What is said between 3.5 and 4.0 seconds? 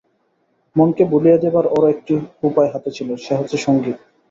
সংগীত।